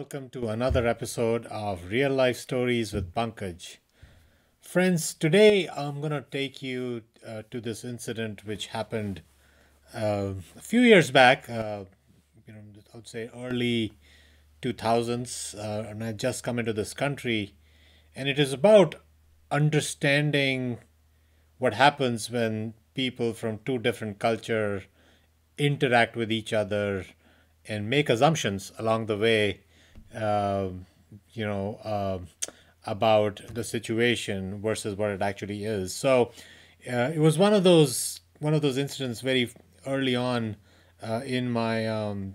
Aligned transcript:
welcome 0.00 0.30
to 0.30 0.48
another 0.48 0.86
episode 0.86 1.44
of 1.48 1.90
Real 1.90 2.10
Life 2.10 2.38
Stories 2.38 2.94
with 2.94 3.12
Pankaj. 3.14 3.76
Friends, 4.58 5.12
today 5.12 5.68
I'm 5.68 6.00
going 6.00 6.12
to 6.12 6.24
take 6.30 6.62
you 6.62 7.02
uh, 7.28 7.42
to 7.50 7.60
this 7.60 7.84
incident 7.84 8.46
which 8.46 8.68
happened 8.68 9.20
uh, 9.94 10.32
a 10.56 10.62
few 10.62 10.80
years 10.80 11.10
back, 11.10 11.50
uh, 11.50 11.84
you 12.46 12.54
know, 12.54 12.60
I 12.94 12.96
would 12.96 13.08
say 13.08 13.28
early 13.36 13.92
2000s, 14.62 15.54
uh, 15.54 15.90
and 15.90 16.02
I 16.02 16.12
just 16.12 16.42
come 16.42 16.58
into 16.58 16.72
this 16.72 16.94
country, 16.94 17.52
and 18.16 18.26
it 18.26 18.38
is 18.38 18.54
about 18.54 18.94
understanding 19.50 20.78
what 21.58 21.74
happens 21.74 22.30
when 22.30 22.72
people 22.94 23.34
from 23.34 23.60
two 23.66 23.76
different 23.76 24.18
culture 24.18 24.84
interact 25.58 26.16
with 26.16 26.32
each 26.32 26.54
other 26.54 27.04
and 27.68 27.90
make 27.90 28.08
assumptions 28.08 28.72
along 28.78 29.04
the 29.04 29.18
way, 29.18 29.60
you 30.14 31.46
know, 31.46 31.78
uh, 31.84 32.18
about 32.86 33.40
the 33.52 33.64
situation 33.64 34.60
versus 34.60 34.96
what 34.96 35.10
it 35.10 35.22
actually 35.22 35.64
is. 35.64 35.94
So 35.94 36.32
uh, 36.90 37.10
it 37.14 37.18
was 37.18 37.38
one 37.38 37.52
of 37.52 37.64
those 37.64 38.20
one 38.38 38.54
of 38.54 38.62
those 38.62 38.78
incidents 38.78 39.20
very 39.20 39.50
early 39.86 40.16
on 40.16 40.56
uh, 41.02 41.20
in 41.24 41.50
my 41.50 41.86
um, 41.86 42.34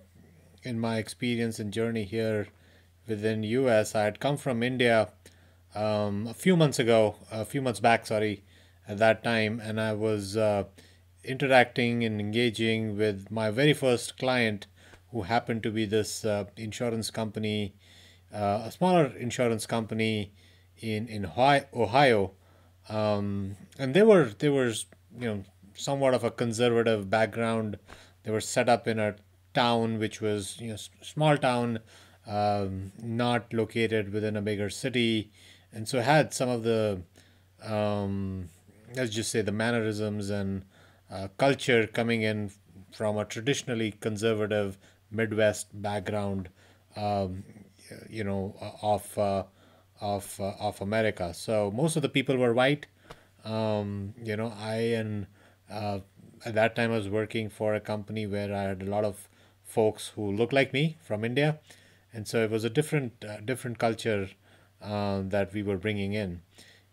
in 0.63 0.79
my 0.79 0.97
experience 0.97 1.59
and 1.59 1.73
journey 1.73 2.03
here 2.03 2.47
within 3.07 3.43
U.S. 3.43 3.95
I 3.95 4.03
had 4.03 4.19
come 4.19 4.37
from 4.37 4.63
India 4.63 5.09
um, 5.75 6.27
a 6.27 6.33
few 6.33 6.55
months 6.55 6.79
ago, 6.79 7.15
a 7.31 7.45
few 7.45 7.61
months 7.61 7.79
back, 7.79 8.05
sorry, 8.05 8.43
at 8.87 8.97
that 8.97 9.23
time, 9.23 9.59
and 9.63 9.79
I 9.79 9.93
was 9.93 10.37
uh, 10.37 10.63
interacting 11.23 12.03
and 12.03 12.19
engaging 12.19 12.97
with 12.97 13.29
my 13.29 13.51
very 13.51 13.73
first 13.73 14.17
client, 14.17 14.67
who 15.11 15.23
happened 15.23 15.63
to 15.63 15.71
be 15.71 15.85
this 15.85 16.25
uh, 16.25 16.45
insurance 16.57 17.09
company, 17.09 17.73
uh, 18.33 18.63
a 18.65 18.71
smaller 18.71 19.05
insurance 19.17 19.65
company 19.65 20.31
in 20.79 21.07
in 21.07 21.25
Ohio, 21.25 22.31
um, 22.89 23.55
and 23.79 23.93
they 23.93 24.03
were 24.03 24.31
they 24.39 24.49
were 24.49 24.73
you 25.19 25.27
know 25.27 25.43
somewhat 25.73 26.13
of 26.13 26.23
a 26.23 26.31
conservative 26.31 27.09
background. 27.09 27.77
They 28.23 28.31
were 28.31 28.41
set 28.41 28.69
up 28.69 28.87
in 28.87 28.99
a 28.99 29.15
town 29.53 29.99
which 29.99 30.21
was 30.21 30.59
you 30.59 30.69
know 30.69 30.77
small 31.01 31.37
town, 31.37 31.79
um, 32.27 32.91
not 33.01 33.53
located 33.53 34.11
within 34.11 34.35
a 34.35 34.41
bigger 34.41 34.69
city, 34.69 35.31
and 35.71 35.87
so 35.87 36.01
had 36.01 36.33
some 36.33 36.49
of 36.49 36.63
the 36.63 37.01
um, 37.63 38.49
let's 38.95 39.13
just 39.13 39.31
say 39.31 39.41
the 39.41 39.51
mannerisms 39.51 40.29
and 40.29 40.65
uh, 41.11 41.27
culture 41.37 41.87
coming 41.87 42.21
in 42.21 42.51
from 42.91 43.17
a 43.17 43.25
traditionally 43.25 43.91
conservative 43.91 44.77
Midwest 45.11 45.67
background, 45.81 46.49
um, 46.95 47.43
you 48.09 48.23
know, 48.23 48.55
of 48.81 49.17
uh, 49.17 49.43
of 50.01 50.39
uh, 50.39 50.53
of 50.59 50.81
America. 50.81 51.33
So 51.33 51.71
most 51.71 51.95
of 51.95 52.01
the 52.01 52.09
people 52.09 52.37
were 52.37 52.53
white. 52.53 52.87
Um, 53.43 54.13
you 54.23 54.35
know, 54.35 54.53
I 54.57 54.75
and 54.75 55.27
uh, 55.69 55.99
at 56.45 56.55
that 56.55 56.75
time 56.75 56.91
I 56.91 56.97
was 56.97 57.09
working 57.09 57.49
for 57.49 57.75
a 57.75 57.79
company 57.79 58.25
where 58.25 58.53
I 58.53 58.63
had 58.63 58.81
a 58.81 58.89
lot 58.89 59.05
of 59.05 59.27
folks 59.63 60.09
who 60.15 60.31
looked 60.31 60.53
like 60.53 60.73
me 60.73 60.97
from 61.01 61.23
India, 61.23 61.59
and 62.13 62.27
so 62.27 62.43
it 62.43 62.51
was 62.51 62.63
a 62.63 62.69
different 62.69 63.23
uh, 63.23 63.37
different 63.41 63.77
culture 63.77 64.29
uh, 64.81 65.21
that 65.25 65.53
we 65.53 65.63
were 65.63 65.77
bringing 65.77 66.13
in. 66.13 66.41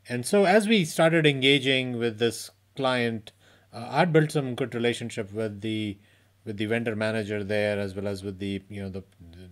And 0.09 0.27
so 0.27 0.45
as 0.45 0.67
we 0.67 0.85
started 0.85 1.27
engaging 1.27 1.99
with 1.99 2.19
this 2.19 2.51
client, 2.77 3.33
uh, 3.73 3.87
I'd 3.91 4.13
built 4.13 4.33
some 4.33 4.55
good 4.55 4.75
relationship 4.75 5.33
with 5.33 5.61
the 5.61 5.99
with 6.45 6.57
the 6.57 6.67
vendor 6.67 6.97
manager 6.97 7.45
there 7.45 7.79
as 7.79 7.95
well 7.95 8.07
as 8.07 8.23
with 8.23 8.39
the 8.39 8.63
you 8.69 8.83
know 8.83 8.89
the 8.89 9.03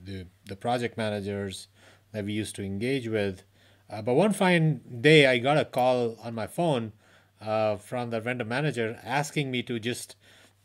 the, 0.04 0.26
the 0.46 0.56
project 0.56 0.96
managers 0.96 1.68
that 2.12 2.24
we 2.24 2.32
used 2.32 2.56
to 2.56 2.64
engage 2.64 3.08
with. 3.08 3.44
Uh, 3.88 4.02
but 4.02 4.14
one 4.14 4.32
fine 4.32 4.80
day, 5.00 5.26
I 5.26 5.38
got 5.38 5.58
a 5.58 5.64
call 5.64 6.16
on 6.22 6.34
my 6.34 6.46
phone 6.46 6.92
uh, 7.40 7.76
from 7.76 8.10
the 8.10 8.20
vendor 8.20 8.44
manager 8.44 8.98
asking 9.02 9.50
me 9.50 9.62
to 9.64 9.78
just 9.78 10.16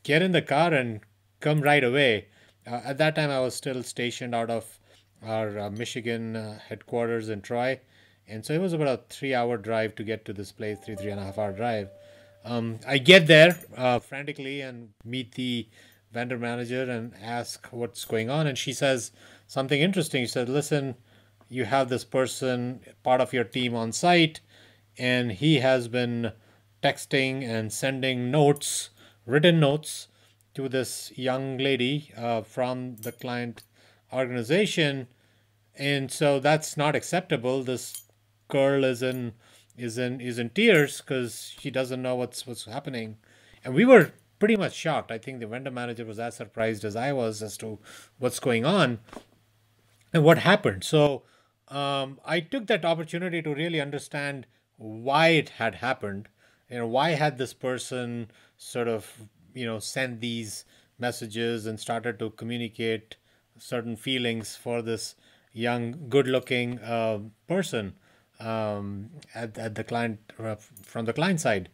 get 0.04 0.22
in 0.22 0.32
the 0.32 0.42
car 0.42 0.74
and 0.74 1.02
come 1.40 1.62
right 1.62 1.84
away. 1.84 2.28
Uh, 2.68 2.82
at 2.84 2.98
that 2.98 3.16
time, 3.16 3.30
I 3.30 3.40
was 3.40 3.56
still 3.56 3.82
stationed 3.84 4.36
out 4.36 4.50
of 4.50 4.80
our 5.24 5.58
uh, 5.58 5.70
Michigan 5.70 6.36
uh, 6.36 6.60
headquarters 6.68 7.30
in 7.30 7.42
Troy. 7.42 7.80
And 8.28 8.46
so 8.46 8.54
it 8.54 8.62
was 8.62 8.74
about 8.74 8.88
a 8.88 9.02
three 9.10 9.34
hour 9.34 9.58
drive 9.58 9.96
to 9.96 10.04
get 10.04 10.26
to 10.26 10.34
this 10.34 10.52
place, 10.52 10.80
three, 10.84 10.96
three 10.96 11.12
and 11.12 11.20
a 11.20 11.24
half 11.24 11.38
hour 11.38 11.52
drive. 11.52 11.90
Um, 12.44 12.80
I 12.88 13.00
get 13.00 13.28
there 13.28 13.60
uh, 13.76 14.00
frantically 14.00 14.62
and 14.62 14.90
meet 15.04 15.34
the 15.34 15.68
vendor 16.12 16.38
manager 16.38 16.84
and 16.84 17.14
ask 17.22 17.68
what's 17.72 18.06
going 18.06 18.30
on. 18.30 18.48
And 18.48 18.58
she 18.58 18.74
says 18.74 19.12
something 19.48 19.82
interesting. 19.82 20.24
She 20.24 20.28
said, 20.28 20.50
Listen, 20.50 20.96
you 21.50 21.66
have 21.66 21.90
this 21.90 22.04
person, 22.04 22.82
part 23.04 23.22
of 23.22 23.34
your 23.34 23.44
team 23.44 23.76
on 23.76 23.92
site, 23.92 24.40
and 24.98 25.32
he 25.32 25.60
has 25.60 25.88
been 25.88 26.32
texting 26.82 27.44
and 27.44 27.72
sending 27.72 28.32
notes, 28.32 28.90
written 29.26 29.60
notes, 29.60 30.08
to 30.54 30.70
this 30.70 31.12
young 31.16 31.58
lady 31.58 32.12
uh, 32.18 32.42
from 32.42 32.96
the 32.98 33.12
client 33.12 33.64
organization. 34.14 35.08
And 35.78 36.10
so 36.10 36.40
that's 36.40 36.78
not 36.78 36.96
acceptable. 36.96 37.64
This 37.64 38.04
girl 38.48 38.84
is 38.84 39.02
in 39.04 39.34
is 39.78 39.98
in 39.98 40.22
is 40.22 40.40
in 40.40 40.50
tears 40.52 41.02
because 41.02 41.54
she 41.60 41.70
doesn't 41.70 42.02
know 42.02 42.16
what's 42.16 42.48
what's 42.48 42.66
happening. 42.66 43.18
And 43.64 43.74
we 43.74 43.84
were 43.84 44.14
pretty 44.40 44.56
much 44.56 44.74
shocked. 44.74 45.12
I 45.12 45.18
think 45.18 45.40
the 45.40 45.48
vendor 45.48 45.72
manager 45.72 46.06
was 46.06 46.20
as 46.20 46.36
surprised 46.36 46.84
as 46.84 46.96
I 46.96 47.14
was 47.14 47.42
as 47.42 47.58
to 47.58 47.80
what's 48.20 48.40
going 48.40 48.66
on 48.66 49.00
and 50.14 50.24
what 50.24 50.40
happened. 50.40 50.84
So 50.84 51.24
um, 51.68 52.20
I 52.26 52.40
took 52.40 52.68
that 52.68 52.86
opportunity 52.86 53.42
to 53.42 53.54
really 53.54 53.82
understand 53.82 54.46
why 54.78 55.30
it 55.30 55.50
had 55.50 55.76
happened. 55.76 56.28
You 56.70 56.80
know, 56.80 56.88
why 56.88 57.12
had 57.12 57.38
this 57.38 57.54
person 57.54 58.32
sort 58.58 58.88
of, 58.88 59.10
you 59.54 59.66
know, 59.66 59.80
sent 59.80 60.22
these 60.22 60.66
messages 61.00 61.66
and 61.66 61.80
started 61.80 62.20
to 62.20 62.32
communicate 62.32 63.16
certain 63.58 63.96
feelings 63.96 64.56
for 64.56 64.82
this 64.82 65.16
young, 65.54 66.10
good-looking 66.10 66.80
uh, 66.80 67.20
person 67.48 67.94
um, 68.40 69.10
at, 69.34 69.58
at 69.58 69.76
the 69.76 69.84
client 69.84 70.20
uh, 70.38 70.56
from 70.84 71.06
the 71.06 71.14
client 71.14 71.40
side. 71.40 71.70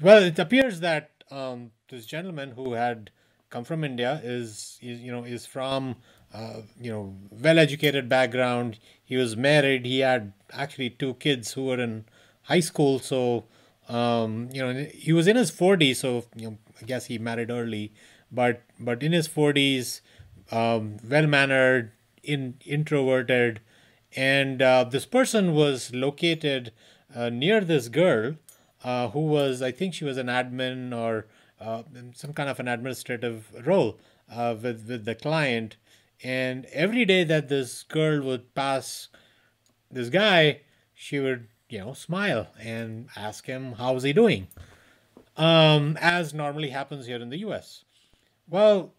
Well, 0.00 0.22
it 0.22 0.38
appears 0.38 0.80
that 0.80 1.19
um, 1.30 1.70
this 1.88 2.06
gentleman 2.06 2.52
who 2.52 2.72
had 2.74 3.10
come 3.50 3.64
from 3.64 3.84
India 3.84 4.20
is, 4.22 4.78
is 4.82 5.00
you 5.00 5.10
know 5.10 5.24
is 5.24 5.46
from 5.46 5.96
uh, 6.32 6.62
you 6.80 6.90
know 6.90 7.14
well 7.30 7.58
educated 7.58 8.08
background. 8.08 8.78
He 9.04 9.16
was 9.16 9.36
married. 9.36 9.86
He 9.86 10.00
had 10.00 10.32
actually 10.52 10.90
two 10.90 11.14
kids 11.14 11.52
who 11.52 11.66
were 11.66 11.80
in 11.80 12.04
high 12.42 12.60
school. 12.60 12.98
So 12.98 13.44
um, 13.88 14.48
you 14.52 14.62
know 14.62 14.86
he 14.92 15.12
was 15.12 15.26
in 15.26 15.36
his 15.36 15.50
40s. 15.50 15.94
So 15.94 16.24
you 16.36 16.50
know 16.50 16.58
I 16.80 16.84
guess 16.84 17.06
he 17.06 17.18
married 17.18 17.50
early, 17.50 17.92
but 18.30 18.62
but 18.78 19.02
in 19.02 19.12
his 19.12 19.28
40s, 19.28 20.00
um, 20.50 20.96
well 21.08 21.26
mannered, 21.26 21.92
in 22.22 22.54
introverted, 22.64 23.60
and 24.16 24.62
uh, 24.62 24.84
this 24.84 25.06
person 25.06 25.54
was 25.54 25.94
located 25.94 26.72
uh, 27.14 27.28
near 27.30 27.60
this 27.60 27.88
girl 27.88 28.36
uh, 28.84 29.08
who 29.08 29.20
was 29.20 29.62
I 29.62 29.72
think 29.72 29.94
she 29.94 30.04
was 30.04 30.16
an 30.16 30.26
admin 30.26 30.96
or 30.96 31.26
uh, 31.60 31.82
some 32.14 32.32
kind 32.32 32.48
of 32.48 32.58
an 32.60 32.68
administrative 32.68 33.48
role 33.66 33.98
uh, 34.30 34.54
with 34.60 34.88
with 34.88 35.04
the 35.04 35.14
client. 35.14 35.76
And 36.22 36.66
every 36.66 37.04
day 37.04 37.24
that 37.24 37.48
this 37.48 37.82
girl 37.82 38.22
would 38.22 38.54
pass 38.54 39.08
this 39.90 40.08
guy, 40.08 40.60
she 40.94 41.18
would 41.18 41.48
you 41.68 41.78
know 41.78 41.92
smile 41.94 42.48
and 42.60 43.08
ask 43.16 43.46
him 43.46 43.72
how's 43.72 44.02
he 44.02 44.12
doing, 44.12 44.48
um, 45.36 45.96
as 46.00 46.34
normally 46.34 46.70
happens 46.70 47.06
here 47.06 47.20
in 47.20 47.30
the 47.30 47.38
U.S. 47.38 47.84
Well, 48.48 48.92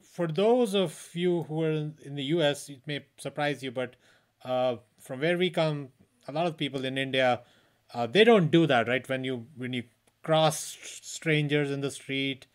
for 0.00 0.26
those 0.26 0.74
of 0.74 1.10
you 1.12 1.42
who 1.44 1.62
are 1.62 1.70
in 1.70 2.14
the 2.14 2.24
U.S., 2.36 2.68
it 2.68 2.80
may 2.86 3.04
surprise 3.18 3.62
you, 3.62 3.70
but 3.70 3.96
uh, 4.44 4.76
from 4.98 5.20
where 5.20 5.36
we 5.36 5.50
come, 5.50 5.88
a 6.26 6.32
lot 6.32 6.46
of 6.46 6.56
people 6.56 6.84
in 6.84 6.96
India, 6.96 7.40
uh, 7.94 8.06
they 8.06 8.24
don't 8.24 8.50
do 8.50 8.66
that, 8.66 8.88
right? 8.88 9.08
When 9.08 9.24
you 9.24 9.46
when 9.56 9.72
you 9.72 9.84
cross 10.22 10.76
strangers 11.02 11.70
in 11.70 11.80
the 11.80 11.90
street 11.90 12.46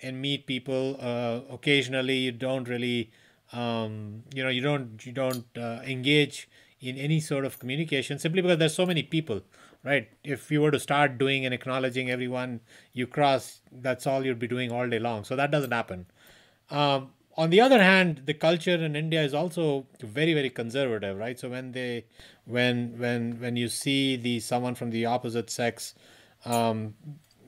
and 0.00 0.20
meet 0.20 0.46
people 0.46 0.96
uh, 1.00 1.40
occasionally 1.52 2.16
you 2.16 2.30
don't 2.30 2.68
really 2.68 3.10
um, 3.52 4.22
you 4.34 4.42
know 4.44 4.48
you 4.48 4.60
don't 4.60 5.04
you 5.04 5.12
don't 5.12 5.46
uh, 5.58 5.80
engage 5.84 6.48
in 6.80 6.96
any 6.96 7.18
sort 7.18 7.44
of 7.44 7.58
communication 7.58 8.18
simply 8.18 8.42
because 8.42 8.58
there's 8.58 8.74
so 8.74 8.86
many 8.86 9.02
people 9.02 9.40
right? 9.82 10.08
If 10.24 10.50
you 10.50 10.60
were 10.62 10.70
to 10.72 10.80
start 10.80 11.16
doing 11.18 11.44
and 11.44 11.54
acknowledging 11.54 12.10
everyone 12.10 12.60
you 12.92 13.06
cross 13.06 13.60
that's 13.72 14.06
all 14.06 14.24
you'd 14.24 14.38
be 14.38 14.48
doing 14.48 14.70
all 14.70 14.88
day 14.88 14.98
long. 14.98 15.24
So 15.24 15.34
that 15.36 15.50
doesn't 15.50 15.72
happen. 15.72 16.06
Um, 16.70 17.10
on 17.36 17.50
the 17.50 17.60
other 17.60 17.82
hand 17.82 18.22
the 18.24 18.34
culture 18.34 18.76
in 18.76 18.96
india 18.96 19.22
is 19.22 19.34
also 19.34 19.86
very 20.00 20.34
very 20.34 20.50
conservative 20.50 21.16
right 21.16 21.38
so 21.38 21.48
when 21.48 21.72
they 21.72 22.04
when 22.44 22.98
when 22.98 23.38
when 23.40 23.56
you 23.56 23.68
see 23.68 24.16
the 24.16 24.40
someone 24.40 24.74
from 24.74 24.90
the 24.90 25.04
opposite 25.04 25.50
sex 25.50 25.94
um, 26.44 26.94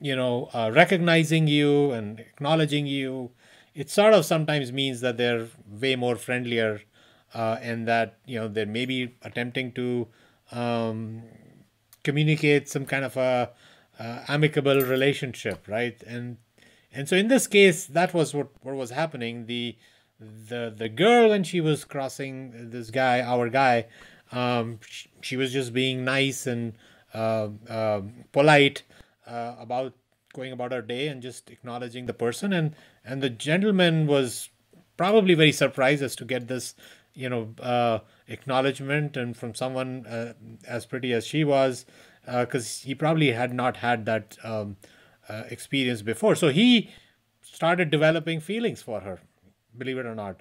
you 0.00 0.14
know, 0.14 0.49
uh, 0.52 0.70
recognizing 0.75 1.49
you 1.49 1.93
and 1.93 2.20
acknowledging 2.20 2.87
you, 2.87 3.31
it 3.75 3.90
sort 3.90 4.14
of 4.14 4.25
sometimes 4.25 4.73
means 4.73 5.00
that 5.00 5.17
they're 5.17 5.46
way 5.69 5.96
more 5.96 6.17
friendlier 6.17 6.81
uh, 7.35 7.58
and 7.61 7.87
that 7.87 8.19
you 8.26 8.38
know 8.38 8.49
they 8.49 8.64
may 8.64 8.87
be 8.87 9.14
attempting 9.23 9.73
to 9.73 10.08
um, 10.52 11.23
communicate 12.02 12.69
some 12.69 12.87
kind 12.87 13.05
of 13.05 13.17
a 13.17 13.50
uh, 13.99 14.25
amicable 14.29 14.81
relationship, 14.81 15.67
right? 15.69 16.02
And 16.05 16.38
and 16.93 17.08
so 17.08 17.17
in 17.17 17.29
this 17.29 17.46
case, 17.46 17.87
that 17.87 18.14
was 18.14 18.35
what 18.35 18.49
what 18.62 18.75
was 18.75 18.90
happening. 18.90 19.46
The 19.46 19.76
the 20.20 20.73
the 20.76 20.88
girl 20.88 21.31
when 21.31 21.44
she 21.44 21.61
was 21.61 21.85
crossing 21.85 22.70
this 22.70 22.90
guy, 22.90 23.20
our 23.20 23.49
guy, 23.49 23.87
um, 24.32 24.81
she, 24.87 25.08
she 25.20 25.37
was 25.37 25.52
just 25.52 25.73
being 25.73 26.05
nice 26.05 26.46
and 26.46 26.75
uh, 27.14 27.49
uh, 27.69 28.02
polite 28.32 28.82
uh, 29.26 29.55
about 29.58 29.94
going 30.35 30.52
about 30.52 30.73
her 30.73 30.82
day 30.82 31.08
and 31.08 31.23
just 31.23 31.50
acknowledging 31.50 32.06
the 32.06 32.12
person 32.12 32.52
and 32.52 32.75
and 33.05 33.23
the 33.23 33.31
gentleman 33.31 34.06
was 34.06 34.50
probably 34.96 35.35
very 35.35 35.52
surprised 35.52 36.02
as 36.02 36.14
to 36.14 36.25
get 36.25 36.49
this 36.49 36.75
you 37.14 37.29
know 37.29 37.55
uh, 37.61 37.99
acknowledgement 38.29 39.17
and 39.17 39.37
from 39.37 39.55
someone 39.55 40.06
uh, 40.06 40.35
as 40.67 40.85
pretty 40.85 41.12
as 41.12 41.26
she 41.26 41.44
was 41.44 41.87
because 42.26 42.82
uh, 42.82 42.87
he 42.87 42.94
probably 42.94 43.32
had 43.32 43.55
not 43.55 43.79
had 43.79 44.05
that 44.05 44.37
um, 44.44 44.76
uh, 45.28 45.44
experience 45.50 46.02
before. 46.02 46.34
So 46.34 46.48
he 46.48 46.90
started 47.42 47.90
developing 47.90 48.40
feelings 48.40 48.82
for 48.82 49.00
her 49.00 49.20
believe 49.78 49.98
it 49.98 50.06
or 50.06 50.14
not. 50.14 50.40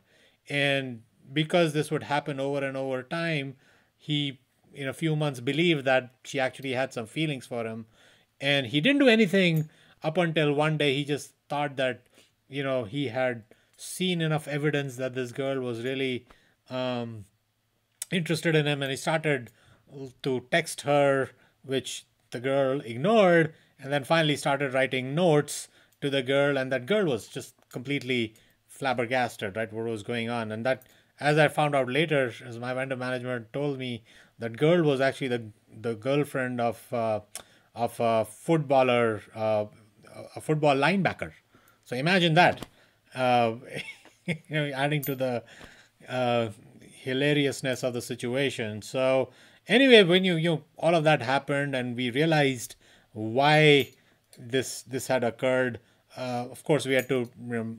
And 0.49 1.03
because 1.31 1.73
this 1.73 1.91
would 1.91 2.03
happen 2.03 2.39
over 2.39 2.65
and 2.65 2.75
over 2.75 3.03
time 3.03 3.55
he 3.95 4.39
in 4.73 4.87
a 4.87 4.93
few 4.93 5.15
months 5.15 5.39
believed 5.39 5.85
that 5.85 6.13
she 6.23 6.39
actually 6.39 6.73
had 6.73 6.93
some 6.93 7.05
feelings 7.05 7.45
for 7.45 7.65
him. 7.65 7.85
And 8.39 8.67
he 8.67 8.81
didn't 8.81 8.99
do 8.99 9.07
anything 9.07 9.69
up 10.03 10.17
until 10.17 10.53
one 10.53 10.77
day 10.77 10.93
he 10.93 11.03
just 11.03 11.33
thought 11.49 11.75
that 11.77 12.03
you 12.49 12.63
know 12.63 12.83
he 12.83 13.07
had 13.07 13.43
seen 13.77 14.21
enough 14.21 14.47
evidence 14.47 14.95
that 14.97 15.13
this 15.15 15.31
girl 15.31 15.59
was 15.61 15.83
really 15.83 16.25
um, 16.69 17.25
interested 18.11 18.55
in 18.55 18.67
him. 18.67 18.81
And 18.81 18.91
he 18.91 18.97
started 18.97 19.49
to 20.23 20.45
text 20.51 20.81
her 20.81 21.31
which 21.63 22.05
the 22.31 22.39
girl 22.39 22.81
ignored 22.81 23.53
and 23.79 23.91
then 23.91 24.03
finally 24.03 24.35
started 24.35 24.73
writing 24.73 25.13
notes 25.15 25.67
to 26.01 26.09
the 26.09 26.23
girl 26.23 26.57
and 26.57 26.71
that 26.71 26.85
girl 26.85 27.05
was 27.05 27.27
just 27.27 27.55
completely 27.69 28.33
flabbergasted 28.67 29.55
right 29.55 29.73
what 29.73 29.85
was 29.85 30.03
going 30.03 30.29
on 30.29 30.51
and 30.51 30.65
that 30.65 30.83
as 31.19 31.37
i 31.37 31.47
found 31.47 31.75
out 31.75 31.89
later 31.89 32.31
as 32.45 32.59
my 32.59 32.73
vendor 32.73 32.95
manager 32.95 33.47
told 33.51 33.77
me 33.77 34.03
that 34.39 34.57
girl 34.57 34.83
was 34.83 35.01
actually 35.01 35.27
the 35.27 35.43
the 35.81 35.95
girlfriend 35.95 36.61
of 36.61 36.93
uh, 36.93 37.19
of 37.75 37.99
a 37.99 38.25
footballer 38.25 39.21
uh, 39.35 39.65
a 40.35 40.41
football 40.41 40.75
linebacker. 40.75 41.31
So 41.85 41.95
imagine 41.95 42.33
that, 42.33 42.65
uh, 43.15 43.55
you 44.25 44.35
know, 44.49 44.71
adding 44.75 45.03
to 45.03 45.15
the 45.15 45.43
uh, 46.07 46.49
hilariousness 46.81 47.83
of 47.83 47.93
the 47.93 48.01
situation. 48.01 48.81
So 48.81 49.29
anyway, 49.67 50.03
when 50.03 50.23
you 50.23 50.35
you 50.35 50.49
know, 50.49 50.63
all 50.77 50.95
of 50.95 51.03
that 51.03 51.21
happened, 51.21 51.75
and 51.75 51.95
we 51.95 52.09
realized 52.11 52.75
why 53.17 53.89
this 54.37 54.83
this 54.83 55.07
had 55.07 55.23
occurred. 55.23 55.79
Uh, 56.15 56.45
of 56.51 56.63
course, 56.63 56.85
we 56.85 56.93
had 56.93 57.09
to 57.09 57.29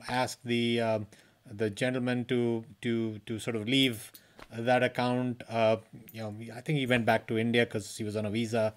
ask 0.07 0.39
the 0.43 0.81
um, 0.81 1.07
the 1.49 1.69
gentleman 1.69 2.25
to 2.25 2.65
to 2.81 3.19
to 3.25 3.39
sort 3.39 3.55
of 3.55 3.67
leave 3.67 4.11
that 4.51 4.83
account. 4.83 5.43
Uh, 5.49 5.77
you 6.11 6.21
know, 6.21 6.35
I 6.53 6.61
think 6.61 6.79
he 6.79 6.85
went 6.85 7.05
back 7.05 7.27
to 7.27 7.37
India 7.37 7.65
because 7.65 7.95
he 7.95 8.03
was 8.03 8.15
on 8.15 8.25
a 8.25 8.29
visa. 8.29 8.73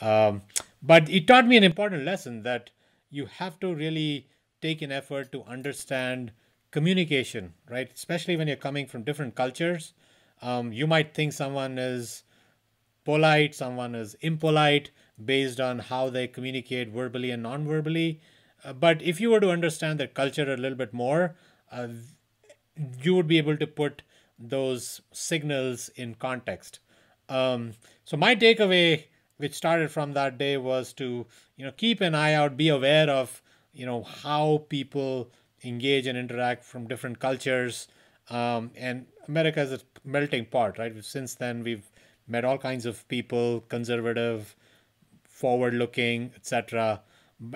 Um, 0.00 0.42
but 0.82 1.08
it 1.08 1.26
taught 1.26 1.46
me 1.46 1.56
an 1.56 1.64
important 1.64 2.04
lesson 2.04 2.42
that 2.42 2.70
you 3.10 3.26
have 3.26 3.58
to 3.60 3.74
really 3.74 4.28
take 4.60 4.82
an 4.82 4.92
effort 4.92 5.32
to 5.32 5.42
understand 5.44 6.32
communication, 6.70 7.54
right? 7.70 7.90
Especially 7.94 8.36
when 8.36 8.48
you're 8.48 8.56
coming 8.56 8.86
from 8.86 9.02
different 9.02 9.34
cultures. 9.34 9.92
Um, 10.42 10.72
you 10.72 10.86
might 10.86 11.14
think 11.14 11.32
someone 11.32 11.78
is 11.78 12.24
polite, 13.04 13.54
someone 13.54 13.94
is 13.94 14.14
impolite 14.20 14.90
based 15.22 15.60
on 15.60 15.78
how 15.78 16.10
they 16.10 16.26
communicate 16.26 16.88
verbally 16.88 17.30
and 17.30 17.42
non 17.42 17.66
verbally. 17.66 18.20
Uh, 18.64 18.72
but 18.72 19.02
if 19.02 19.20
you 19.20 19.30
were 19.30 19.40
to 19.40 19.50
understand 19.50 20.00
their 20.00 20.08
culture 20.08 20.52
a 20.52 20.56
little 20.56 20.78
bit 20.78 20.92
more, 20.92 21.34
uh, 21.70 21.88
you 23.02 23.14
would 23.14 23.28
be 23.28 23.38
able 23.38 23.56
to 23.56 23.66
put 23.66 24.02
those 24.38 25.00
signals 25.12 25.88
in 25.96 26.14
context. 26.14 26.80
Um, 27.28 27.74
so, 28.04 28.16
my 28.16 28.34
takeaway 28.34 29.04
which 29.36 29.54
started 29.54 29.90
from 29.90 30.12
that 30.12 30.38
day 30.38 30.56
was 30.56 30.92
to 30.92 31.26
you 31.56 31.64
know 31.64 31.72
keep 31.72 32.00
an 32.00 32.14
eye 32.14 32.34
out 32.34 32.56
be 32.56 32.68
aware 32.68 33.08
of 33.10 33.42
you 33.72 33.86
know 33.86 34.02
how 34.02 34.64
people 34.68 35.30
engage 35.64 36.06
and 36.06 36.18
interact 36.18 36.64
from 36.64 36.86
different 36.86 37.18
cultures 37.18 37.88
um, 38.30 38.70
and 38.76 39.06
america 39.28 39.60
is 39.60 39.72
a 39.72 39.80
melting 40.04 40.44
pot 40.44 40.78
right 40.78 41.04
since 41.04 41.34
then 41.34 41.62
we've 41.62 41.90
met 42.28 42.44
all 42.44 42.58
kinds 42.58 42.86
of 42.86 43.06
people 43.08 43.60
conservative 43.68 44.54
forward 45.40 45.74
looking 45.74 46.30
etc 46.36 47.00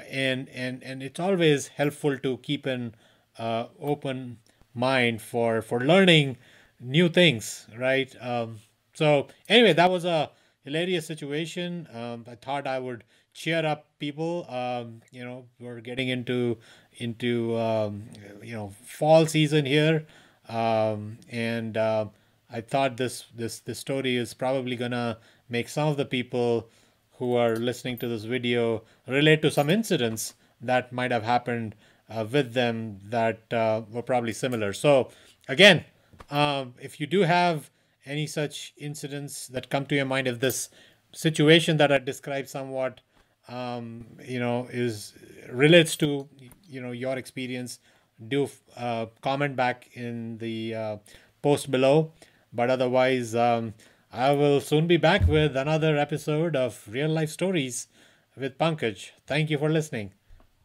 and 0.09 0.49
and 0.49 0.83
and 0.83 1.03
it's 1.03 1.21
always 1.21 1.69
helpful 1.69 2.19
to 2.19 2.37
keep 2.39 2.67
an 2.67 2.95
uh, 3.39 3.67
open 3.81 4.39
mind 4.75 5.23
for 5.23 5.63
for 5.63 5.81
learning 5.81 6.37
new 6.81 7.09
things 7.09 7.67
right 7.77 8.15
um, 8.21 8.59
so 8.95 9.29
anyway 9.49 9.73
that 9.73 9.91
was 9.91 10.05
a 10.05 10.31
hilarious 10.69 11.07
situation. 11.07 11.89
Um, 11.93 12.25
I 12.31 12.35
thought 12.35 12.67
I 12.67 12.79
would 12.79 13.05
cheer 13.33 13.65
up 13.65 13.87
people. 13.99 14.47
Um, 14.49 15.03
you 15.11 15.25
know, 15.25 15.47
we're 15.59 15.81
getting 15.81 16.09
into 16.09 16.59
into 16.99 17.57
um, 17.57 18.05
you 18.43 18.55
know 18.55 18.73
fall 18.85 19.27
season 19.27 19.65
here, 19.65 20.07
um, 20.49 21.19
and 21.31 21.77
uh, 21.77 22.07
I 22.51 22.61
thought 22.61 22.97
this 22.97 23.25
this 23.35 23.61
this 23.61 23.79
story 23.79 24.17
is 24.17 24.35
probably 24.35 24.77
gonna 24.77 25.19
make 25.49 25.69
some 25.69 25.89
of 25.89 25.97
the 25.97 26.05
people 26.05 26.69
who 27.19 27.35
are 27.35 27.57
listening 27.57 27.99
to 27.99 28.09
this 28.09 28.25
video 28.25 28.83
relate 29.07 29.43
to 29.43 29.51
some 29.51 29.71
incidents 29.71 30.35
that 30.61 30.93
might 30.93 31.11
have 31.11 31.25
happened 31.25 31.75
uh, 32.11 32.25
with 32.31 32.55
them 32.55 32.99
that 33.05 33.53
uh, 33.53 33.83
were 33.91 34.03
probably 34.03 34.33
similar. 34.33 34.73
So 34.73 35.11
again, 35.49 35.85
um, 36.31 36.75
if 36.81 37.01
you 37.01 37.07
do 37.07 37.23
have 37.23 37.71
any 38.09 38.27
such 38.27 38.73
incidents 38.79 39.47
that 39.49 39.69
come 39.69 39.85
to 39.87 39.95
your 39.95 40.07
mind 40.07 40.27
if 40.27 40.41
this 40.41 40.71
situation 41.13 41.77
that 41.77 41.93
i 41.93 41.99
described 41.99 42.49
somewhat 42.49 43.01
um, 43.49 44.07
you 44.25 44.39
know 44.39 44.67
is 44.71 45.15
relates 45.51 45.97
to 45.97 46.29
you 46.69 46.81
know 46.81 46.93
your 46.93 47.17
experience 47.17 47.81
do 48.29 48.49
uh, 48.77 49.07
comment 49.23 49.57
back 49.57 49.89
in 49.95 50.39
the 50.39 50.75
uh, 50.75 50.97
post 51.43 51.71
below 51.71 52.13
but 52.53 52.71
otherwise 52.71 53.35
um, 53.35 53.75
i 54.13 54.33
will 54.33 54.61
soon 54.61 54.87
be 54.87 54.97
back 54.97 55.27
with 55.27 55.57
another 55.57 55.97
episode 55.97 56.57
of 56.57 56.83
real 56.89 57.09
life 57.09 57.31
stories 57.31 57.89
with 58.37 58.59
pankaj. 58.59 59.11
Thank 59.27 59.51
you 59.51 59.59
for 59.59 59.69
listening. 59.69 60.13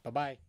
Bye 0.04 0.12
bye 0.12 0.43